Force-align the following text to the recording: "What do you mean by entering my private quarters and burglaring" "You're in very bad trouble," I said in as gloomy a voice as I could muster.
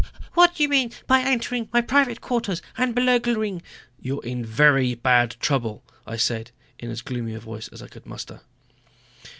"What 0.33 0.55
do 0.55 0.63
you 0.63 0.67
mean 0.69 0.91
by 1.05 1.21
entering 1.21 1.69
my 1.71 1.79
private 1.81 2.21
quarters 2.21 2.59
and 2.75 2.95
burglaring" 2.95 3.61
"You're 4.01 4.25
in 4.25 4.43
very 4.43 4.95
bad 4.95 5.35
trouble," 5.39 5.83
I 6.07 6.15
said 6.15 6.49
in 6.79 6.89
as 6.89 7.03
gloomy 7.03 7.35
a 7.35 7.39
voice 7.39 7.67
as 7.67 7.83
I 7.83 7.87
could 7.87 8.07
muster. 8.07 8.41